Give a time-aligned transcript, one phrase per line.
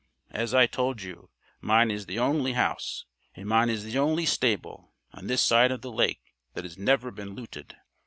[0.31, 1.29] As I told you,
[1.59, 3.05] mine is the only house
[3.35, 7.11] and mine is the only stable on this side of the lake that has never
[7.11, 7.77] been looted.